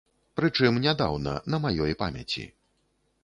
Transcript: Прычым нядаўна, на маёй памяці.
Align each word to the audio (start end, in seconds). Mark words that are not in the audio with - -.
Прычым 0.37 0.79
нядаўна, 0.85 1.35
на 1.53 1.59
маёй 1.65 1.93
памяці. 2.01 2.47